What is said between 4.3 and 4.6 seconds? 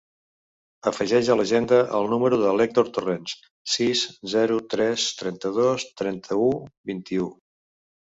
zero,